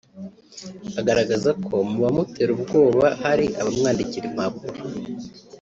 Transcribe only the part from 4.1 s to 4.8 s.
impapuro